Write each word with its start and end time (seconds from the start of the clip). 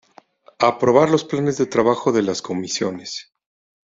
Aprobar 0.57 1.11
los 1.11 1.23
planes 1.23 1.59
de 1.59 1.67
trabajo 1.67 2.11
de 2.11 2.23
las 2.23 2.41
Comisiones. 2.41 3.31